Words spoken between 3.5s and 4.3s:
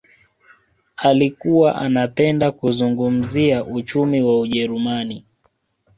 uchumi